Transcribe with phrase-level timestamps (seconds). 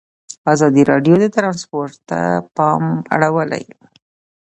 [0.53, 2.19] ازادي راډیو د ترانسپورټ ته
[2.57, 2.83] پام
[3.15, 3.65] اړولی.